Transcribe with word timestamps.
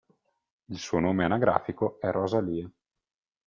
Il 0.65 0.79
suo 0.79 0.97
nome 0.97 1.25
anagrafico 1.25 1.99
è 1.99 2.09
Rosalia. 2.09 2.67